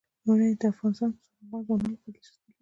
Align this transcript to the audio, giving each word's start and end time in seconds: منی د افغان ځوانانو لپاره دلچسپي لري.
منی 0.25 0.51
د 0.59 0.63
افغان 0.71 0.91
ځوانانو 0.97 1.93
لپاره 1.93 2.11
دلچسپي 2.13 2.47
لري. 2.51 2.59